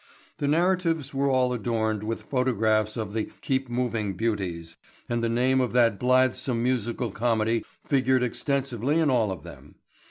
[0.39, 4.75] The narratives were all adorned with photographs of the "Keep Moving" beauties
[5.07, 9.75] and the name of that blithesome musical comedy figured extensively in all of them.